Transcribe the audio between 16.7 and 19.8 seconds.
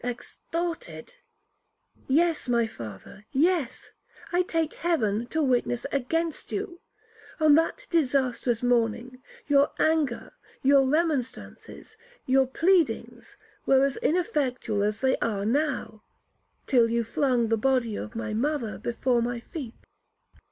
you flung the body of my mother before my feet.'